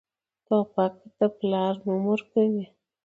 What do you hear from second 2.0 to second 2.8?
ورکوي.